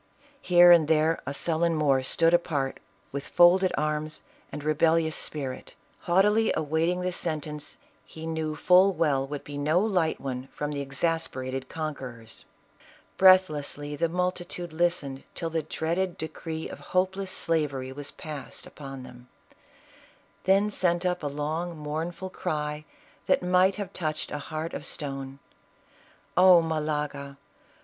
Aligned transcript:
Here 0.41 0.71
and 0.71 0.87
there 0.87 1.21
a 1.27 1.33
sullen 1.35 1.75
Moor 1.75 2.01
stood 2.01 2.33
apart 2.33 2.79
with 3.11 3.27
folded 3.27 3.71
arms 3.77 4.23
arid 4.51 4.63
rebellious 4.63 5.15
spirit, 5.15 5.75
haughtily 5.99 6.51
awaiting 6.57 7.01
the 7.01 7.11
sentence 7.11 7.77
he 8.03 8.25
knew 8.25 8.55
full 8.55 8.93
well 8.93 9.27
would 9.27 9.43
be 9.43 9.59
no 9.59 9.79
light 9.79 10.19
one 10.19 10.47
from 10.51 10.71
the 10.71 10.81
exasper 10.83 11.47
ated 11.47 11.69
conquerors. 11.69 12.45
Breathlessly 13.17 13.95
the 13.95 14.09
multitude 14.09 14.73
listened 14.73 15.23
till 15.35 15.51
the 15.51 15.61
dreaded 15.61 16.17
decree 16.17 16.67
of 16.67 16.79
hopeless 16.79 17.29
slavery 17.29 17.91
was 17.91 18.09
passed 18.09 18.65
upon 18.65 19.03
them; 19.03 19.27
then 20.45 20.71
sent 20.71 21.05
up 21.05 21.21
a 21.21 21.27
long, 21.27 21.77
mournful 21.77 22.31
cry 22.31 22.85
tl\at 23.29 23.43
might 23.43 23.75
have 23.75 23.93
touched 23.93 24.31
a 24.31 24.39
heart 24.39 24.73
of 24.73 24.83
stone. 24.83 25.37
"Oh 26.35 26.59
Malaga! 26.63 27.37